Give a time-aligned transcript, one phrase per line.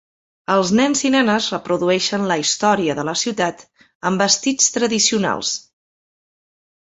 [0.51, 3.61] Els nens i nenes reprodueixen la història de la ciutat
[4.11, 5.53] amb vestits tradicionals.